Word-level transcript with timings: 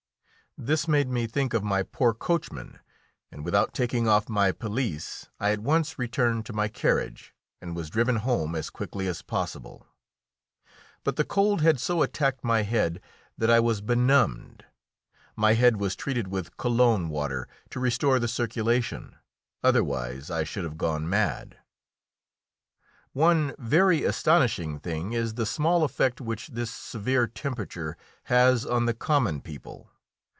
This 0.57 0.85
made 0.85 1.07
me 1.07 1.27
think 1.27 1.53
of 1.53 1.63
my 1.63 1.81
poor 1.81 2.13
coachman, 2.13 2.79
and 3.31 3.45
without 3.45 3.73
taking 3.73 4.09
off 4.09 4.27
my 4.27 4.51
pelisse 4.51 5.29
I 5.39 5.51
at 5.51 5.61
once 5.61 5.97
returned 5.97 6.45
to 6.45 6.51
my 6.53 6.67
carriage, 6.67 7.33
and 7.61 7.73
was 7.73 7.89
driven 7.89 8.17
home 8.17 8.53
as 8.53 8.69
quickly 8.69 9.07
as 9.07 9.21
possible. 9.21 9.87
But 11.05 11.15
the 11.15 11.23
cold 11.23 11.61
had 11.61 11.79
so 11.79 12.01
attacked 12.01 12.43
my 12.43 12.63
head 12.63 12.99
that 13.37 13.49
I 13.49 13.61
was 13.61 13.79
benumbed. 13.79 14.65
My 15.37 15.53
head 15.53 15.77
was 15.77 15.95
treated 15.95 16.27
with 16.27 16.57
Cologne 16.57 17.07
water 17.07 17.47
to 17.69 17.79
restore 17.79 18.19
the 18.19 18.27
circulation; 18.27 19.15
otherwise 19.63 20.29
I 20.29 20.43
should 20.43 20.65
have 20.65 20.77
gone 20.77 21.09
mad. 21.09 21.57
One 23.13 23.55
very 23.57 24.03
astonishing 24.03 24.81
thing 24.81 25.13
is 25.13 25.35
the 25.35 25.45
small 25.45 25.85
effect 25.85 26.19
which 26.19 26.49
this 26.49 26.69
severe 26.69 27.25
temperature 27.25 27.95
has 28.25 28.65
on 28.65 28.85
the 28.85 28.93
common 28.93 29.39
people. 29.39 29.87